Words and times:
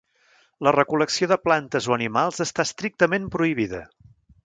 La 0.67 0.73
recol·lecció 0.75 1.29
de 1.33 1.37
plantes 1.43 1.89
o 1.91 1.95
animals 1.99 2.43
està 2.49 2.69
estrictament 2.71 3.33
prohibida. 3.37 3.85